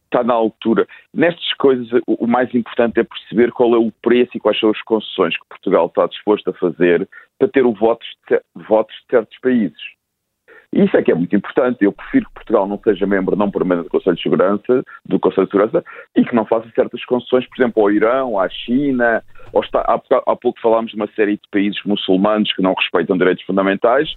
[0.05, 4.39] está na altura, nestas coisas, o mais importante é perceber qual é o preço e
[4.39, 8.38] quais são as concessões que Portugal está disposto a fazer para ter o voto de,
[8.38, 9.94] de certos países.
[10.75, 11.85] Isso é que é muito importante.
[11.85, 15.47] Eu prefiro que Portugal não seja membro não permanente do Conselho de Segurança, do Conselho
[15.47, 19.23] de Segurança, e que não faça certas concessões, por exemplo, ao Irão, à China,
[19.63, 24.13] está, há, pouco falámos de uma série de países muçulmanos que não respeitam direitos fundamentais,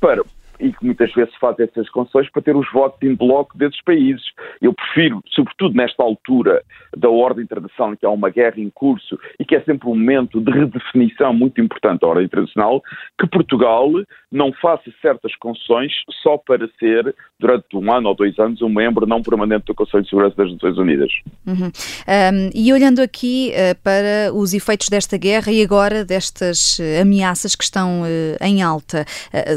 [0.00, 0.22] para
[0.60, 4.22] e que muitas vezes fazem essas concessões para ter os votos em bloco desses países.
[4.60, 6.62] Eu prefiro, sobretudo nesta altura
[6.96, 10.40] da ordem internacional, que há uma guerra em curso e que é sempre um momento
[10.40, 12.80] de redefinição muito importante da ordem internacional,
[13.18, 13.90] que Portugal
[14.32, 15.92] não faça certas concessões
[16.22, 20.02] só para ser, durante um ano ou dois anos, um membro não permanente do Conselho
[20.02, 21.12] de Segurança das Nações Unidas.
[21.46, 21.66] Uhum.
[21.66, 27.54] Um, e olhando aqui uh, para os efeitos desta guerra e agora destas uh, ameaças
[27.54, 29.04] que estão uh, em alta,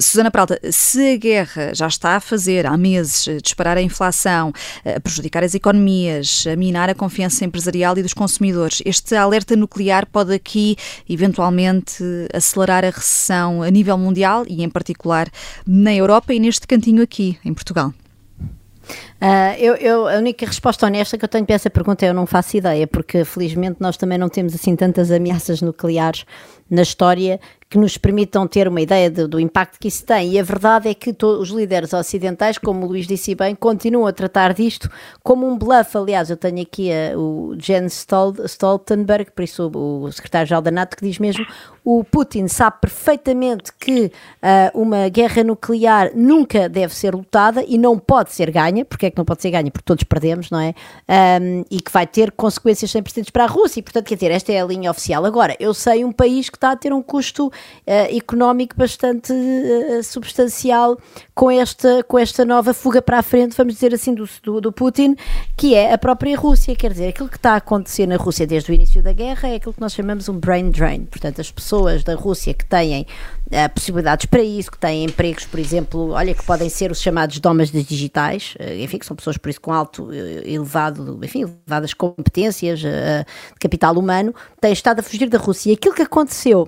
[0.01, 4.51] Susana Pralta, se a guerra já está a fazer há meses eh, disparar a inflação,
[4.83, 10.05] eh, prejudicar as economias, a minar a confiança empresarial e dos consumidores, este alerta nuclear
[10.05, 10.75] pode aqui
[11.09, 15.29] eventualmente acelerar a recessão a nível mundial e em particular
[15.65, 17.93] na Europa e neste cantinho aqui em Portugal.
[19.21, 22.13] Uh, eu, eu, a única resposta honesta que eu tenho para essa pergunta é eu
[22.13, 26.25] não faço ideia, porque felizmente nós também não temos assim tantas ameaças nucleares
[26.69, 30.33] na história que nos permitam ter uma ideia de, do impacto que isso tem.
[30.33, 34.13] E a verdade é que os líderes ocidentais, como o Luís disse bem, continuam a
[34.13, 34.89] tratar disto
[35.23, 35.97] como um bluff.
[35.97, 38.05] Aliás, eu tenho aqui a, o Jens
[38.45, 41.45] Stoltenberg, por isso o, o secretário-geral da NATO, que diz mesmo
[41.85, 47.99] o Putin sabe perfeitamente que uh, uma guerra nuclear nunca deve ser lutada e não
[47.99, 48.83] pode ser ganha.
[48.83, 49.69] Porque é que não pode ser ganha?
[49.69, 50.73] Porque todos perdemos, não é?
[51.39, 53.79] Um, e que vai ter consequências sem precedentes para a Rússia.
[53.79, 55.23] E, portanto, quer dizer, esta é a linha oficial.
[55.25, 57.51] Agora, eu sei um país que está a ter um custo uh,
[58.15, 60.97] económico bastante uh, substancial
[61.33, 64.71] com esta, com esta nova fuga para a frente, vamos dizer assim, do, do, do
[64.71, 65.15] Putin,
[65.57, 66.75] que é a própria Rússia.
[66.75, 69.55] Quer dizer, aquilo que está a acontecer na Rússia desde o início da guerra é
[69.55, 71.05] aquilo que nós chamamos um brain drain.
[71.05, 73.05] Portanto, as pessoas da Rússia que têm
[73.47, 77.39] uh, possibilidades para isso, que têm empregos, por exemplo, olha, que podem ser os chamados
[77.39, 82.79] domas digitais, uh, enfim, que são pessoas, por isso, com alto, elevado, enfim, elevadas competências
[82.79, 82.87] de
[83.59, 85.71] capital humano, têm estado a fugir da Rússia.
[85.71, 86.67] E aquilo que aconteceu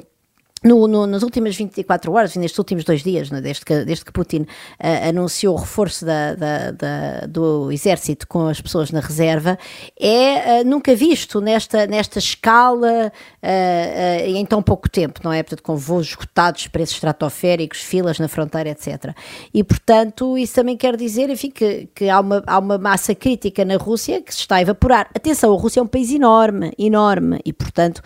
[0.67, 4.11] no, no, nas últimas 24 horas, nestes últimos dois dias, né, desde, que, desde que
[4.11, 9.57] Putin uh, anunciou o reforço da, da, da, do exército com as pessoas na reserva,
[9.99, 15.41] é uh, nunca visto nesta, nesta escala uh, em tão pouco tempo, não é?
[15.41, 19.15] Portanto, com voos esgotados, preços estratosféricos, filas na fronteira, etc.
[19.53, 23.63] E, portanto, isso também quer dizer, enfim, que, que há, uma, há uma massa crítica
[23.63, 25.09] na Rússia que se está a evaporar.
[25.15, 28.01] Atenção, a Rússia é um país enorme, enorme, e, portanto,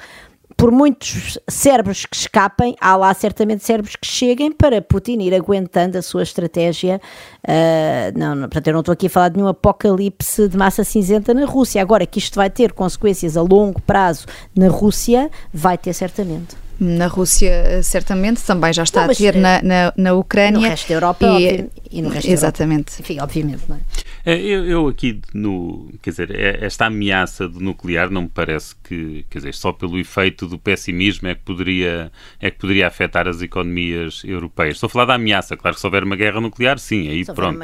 [0.62, 5.97] por muitos cérebros que escapem, há lá certamente cérebros que cheguem para Putin ir aguentando
[5.97, 7.02] a sua estratégia.
[7.43, 10.84] Uh, não, não, portanto, eu não estou aqui a falar de nenhum apocalipse de massa
[10.84, 11.82] cinzenta na Rússia.
[11.82, 16.56] Agora, que isto vai ter consequências a longo prazo na Rússia, vai ter certamente.
[16.80, 20.62] Na Rússia, certamente, também já está não, a ter na, eh, na, na Ucrânia.
[20.62, 22.86] No resto da Europa, e, e no resto Exatamente.
[22.86, 23.02] Da Europa.
[23.02, 23.80] Enfim, obviamente, não é?
[24.26, 24.40] É?
[24.40, 29.26] Eu, eu, aqui, no, quer dizer, é, esta ameaça do nuclear não me parece que,
[29.30, 33.42] quer dizer, só pelo efeito do pessimismo é que poderia, é que poderia afetar as
[33.42, 34.76] economias europeias.
[34.76, 37.60] Estou a falar da ameaça, claro que se houver uma guerra nuclear, sim, aí pronto.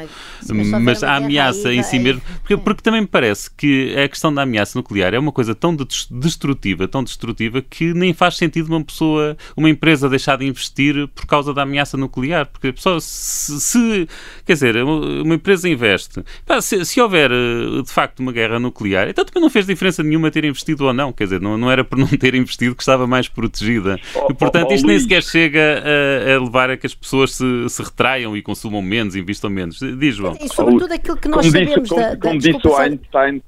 [0.50, 4.32] Uma, mas a ameaça em si mesmo, porque, porque também me parece que a questão
[4.32, 5.76] da ameaça nuclear é uma coisa tão
[6.10, 11.26] destrutiva, tão destrutiva, que nem faz sentido uma pessoa, uma empresa deixar de investir por
[11.26, 14.08] causa da ameaça nuclear, porque a pessoa, se, se
[14.44, 16.22] quer dizer, uma empresa investe,
[16.60, 20.30] se, se, houver eh, de facto uma guerra nuclear, então também não fez diferença nenhuma
[20.30, 21.12] ter investido ou não.
[21.12, 23.98] Quer dizer, não, não era por não ter investido que estava mais protegida.
[24.14, 27.34] Oh, e portanto, oh, isto nem sequer chega a, a, levar a que as pessoas
[27.34, 29.78] se, se retraiam e consumam menos, investam menos.
[29.78, 30.36] Diz, João.
[30.40, 33.42] E sobretudo aquilo que nós como sabemos disse, da, da Como disse o Einstein,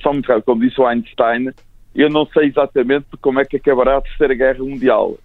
[0.00, 1.52] só muito claro, como disse o Einstein,
[1.94, 5.16] eu não sei exatamente como é que acabará a Terceira Guerra Mundial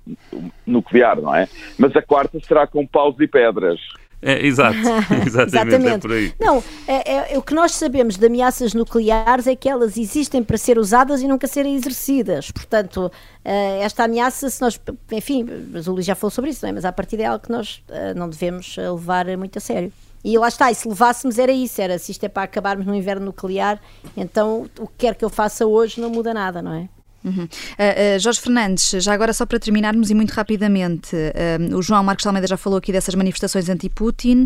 [0.66, 1.48] nuclear, não é?
[1.78, 3.80] Mas a quarta será com paus e pedras.
[4.22, 5.88] É, exato, exatamente, exatamente.
[5.88, 6.34] É por aí.
[6.40, 10.44] Não, é, é, é, o que nós sabemos de ameaças nucleares é que elas existem
[10.44, 12.52] para ser usadas e nunca serem exercidas.
[12.52, 13.10] Portanto,
[13.46, 14.80] eh, esta ameaça, se nós,
[15.12, 16.74] enfim, o Luís já falou sobre isso, não é?
[16.74, 19.92] mas a partir é algo que nós eh, não devemos eh, levar muito a sério.
[20.22, 22.94] E lá está, e se levássemos era isso, era se isto é para acabarmos no
[22.94, 23.80] inverno nuclear,
[24.18, 26.90] então o que quer que eu faça hoje não muda nada, não é?
[27.24, 27.44] Uhum.
[27.44, 32.04] Uh, uh, Jorge Fernandes, já agora só para terminarmos e muito rapidamente, uh, o João
[32.04, 34.46] Marcos Almeida já falou aqui dessas manifestações anti-Putin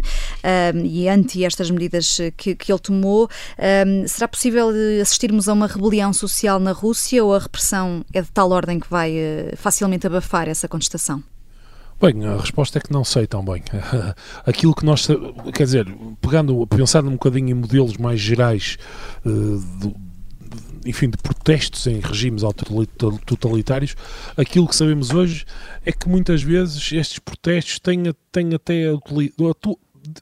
[0.83, 3.29] e anti estas medidas que, que ele tomou.
[4.07, 4.69] será possível
[5.01, 8.89] assistirmos a uma rebelião social na Rússia ou a repressão é de tal ordem que
[8.89, 9.13] vai
[9.55, 11.23] facilmente abafar essa contestação?
[12.01, 13.63] Bem, a resposta é que não sei tão bem.
[14.45, 15.07] Aquilo que nós,
[15.53, 15.87] quer dizer,
[16.19, 18.77] pegando, pensando um bocadinho em modelos mais gerais
[19.23, 19.95] do,
[20.85, 22.43] enfim, de protestos em regimes
[23.25, 23.95] totalitários,
[24.35, 25.45] aquilo que sabemos hoje
[25.85, 28.91] é que muitas vezes estes protestos têm, têm até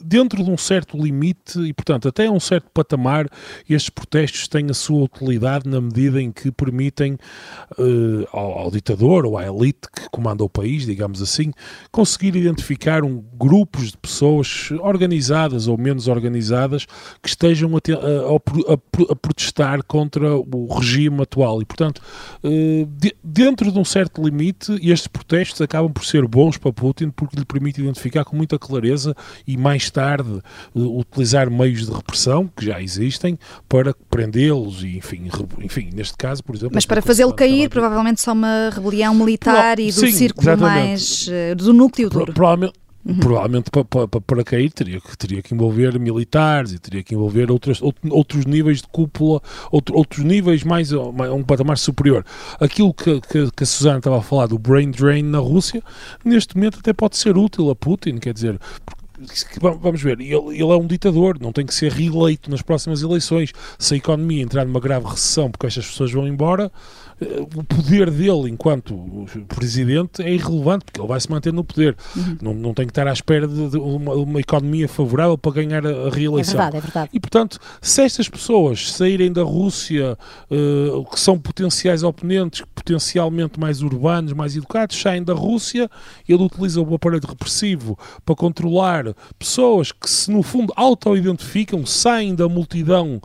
[0.02, 3.28] dentro de um certo limite e, portanto, até um certo patamar,
[3.70, 9.26] estes protestos têm a sua utilidade na medida em que permitem uh, ao, ao, ditador
[9.26, 11.52] ou à elite que comanda o país, digamos assim,
[11.92, 16.86] conseguir identificar um, grupos de pessoas organizadas ou menos organizadas
[17.22, 21.62] que estejam a, a, a, a protestar contra o regime atual.
[21.62, 22.02] E, portanto,
[22.44, 27.10] uh, de, dentro de um certo limite, estes protestos acabam por ser bons para Putin
[27.10, 29.16] porque lhe permite identificar com muita clareza
[29.48, 30.42] e mais mais tarde
[30.76, 36.56] utilizar meios de repressão que já existem para prendê-los e enfim, enfim, neste caso, por
[36.56, 36.76] exemplo.
[36.76, 40.88] Mas para fazê-lo cair, provavelmente só uma rebelião militar Pro, e do sim, círculo exatamente.
[40.88, 42.34] mais eh, do núcleo duro.
[42.34, 43.18] Provavelmente, Uhum.
[43.18, 47.52] Provavelmente para, para, para cair teria que, teria que envolver militares e teria que envolver
[47.52, 49.42] outras, outros níveis de cúpula,
[49.72, 52.24] outro, outros níveis mais um patamar superior.
[52.60, 55.82] Aquilo que, que, que, a Susana estava a falar do brain drain na Rússia,
[56.24, 58.60] neste momento até pode ser útil a Putin, quer dizer,
[59.60, 63.52] vamos ver, ele, ele, é um ditador, não tem que ser reeleito nas próximas eleições.
[63.78, 66.72] Se a economia entrar numa grave recessão porque estas pessoas vão embora,
[67.56, 71.96] o poder dele enquanto presidente é irrelevante, porque ele vai se manter no poder.
[72.16, 72.38] Uhum.
[72.42, 76.08] Não, não tem que estar à espera de, uma, uma, economia favorável para ganhar a,
[76.08, 76.56] a reeleição.
[76.56, 77.10] É verdade, é verdade.
[77.14, 80.18] E, portanto, se estas pessoas saírem da Rússia,
[80.50, 85.90] uh, que são potenciais oponentes, potencialmente mais urbanos, mais educados, saem da Rússia,
[86.28, 92.50] ele utiliza o aparelho repressivo para controlar pessoas que, se no fundo auto-identificam, saem da
[92.50, 93.22] multidão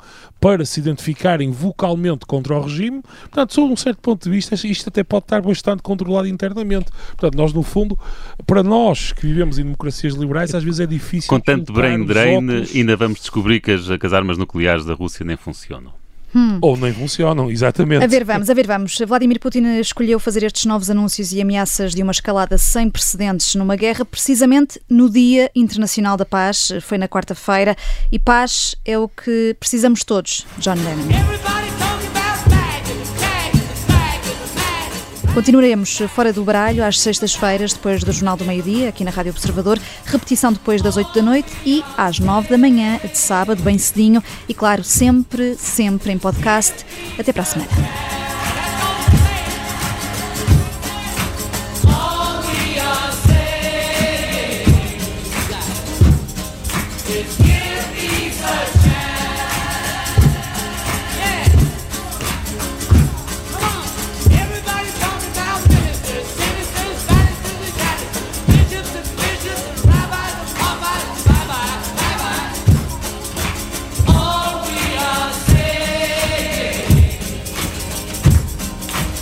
[0.47, 3.03] para se identificarem vocalmente contra o regime.
[3.23, 6.87] Portanto, sob um certo ponto de vista, isto até pode estar bastante controlado internamente.
[7.09, 7.99] Portanto, nós, no fundo,
[8.47, 11.29] para nós que vivemos em democracias liberais, às vezes é difícil.
[11.29, 15.27] Com tanto brain drain, ainda vamos descobrir que as, que as armas nucleares da Rússia
[15.27, 15.93] nem funcionam.
[16.37, 16.59] Hum.
[16.61, 18.05] Ou nem funcionam, exatamente.
[18.05, 18.99] A ver, vamos, a ver, vamos.
[19.09, 23.75] Vladimir Putin escolheu fazer estes novos anúncios e ameaças de uma escalada sem precedentes numa
[23.75, 27.75] guerra, precisamente no Dia Internacional da Paz, foi na quarta-feira,
[28.13, 31.66] e paz é o que precisamos todos, John Lennon.
[35.37, 39.79] Continuaremos fora do baralho às sextas-feiras, depois do Jornal do Meio-Dia, aqui na Rádio Observador.
[40.07, 44.25] Repetição depois das oito da noite e às nove da manhã de sábado, bem cedinho.
[44.49, 46.73] E claro, sempre, sempre em podcast.
[47.19, 47.71] Até para a semana.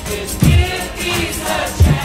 [0.07, 2.04] Just give peace a chance.